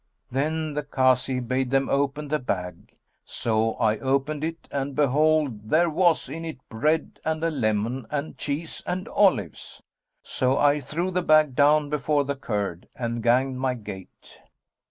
[0.31, 5.91] Then the Kazi bade them open the bag; so I opened it and behold, there
[5.91, 9.83] was in it bread and a lemon and cheese and olives.
[10.23, 14.39] So I threw the bag down before the Kurd and ganged my gait."